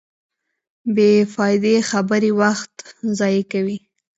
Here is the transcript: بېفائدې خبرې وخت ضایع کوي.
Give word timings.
بېفائدې 0.95 1.75
خبرې 1.89 2.31
وخت 2.41 2.73
ضایع 3.17 3.43
کوي. 3.51 3.77